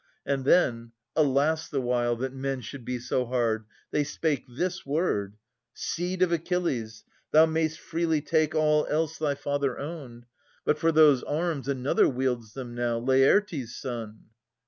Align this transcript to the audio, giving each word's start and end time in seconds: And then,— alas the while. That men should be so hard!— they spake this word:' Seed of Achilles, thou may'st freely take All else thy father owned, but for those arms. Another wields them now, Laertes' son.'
And 0.25 0.45
then,— 0.45 0.93
alas 1.15 1.69
the 1.69 1.79
while. 1.79 2.15
That 2.15 2.33
men 2.33 2.61
should 2.61 2.83
be 2.83 2.97
so 2.97 3.27
hard!— 3.27 3.65
they 3.91 4.03
spake 4.03 4.45
this 4.49 4.83
word:' 4.83 5.35
Seed 5.89 6.23
of 6.23 6.31
Achilles, 6.31 7.03
thou 7.29 7.45
may'st 7.45 7.79
freely 7.79 8.19
take 8.19 8.55
All 8.55 8.87
else 8.87 9.19
thy 9.19 9.35
father 9.35 9.77
owned, 9.77 10.25
but 10.65 10.79
for 10.79 10.91
those 10.91 11.21
arms. 11.21 11.67
Another 11.67 12.09
wields 12.09 12.55
them 12.55 12.73
now, 12.73 12.97
Laertes' 12.97 13.75
son.' 13.75 14.23